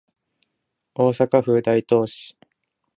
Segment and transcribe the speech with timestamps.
[0.95, 2.35] 大阪府大東市